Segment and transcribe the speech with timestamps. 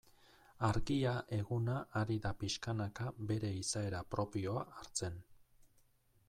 [0.67, 5.23] Argia eguna ari da pixkanaka bere izaera propioa hartzen.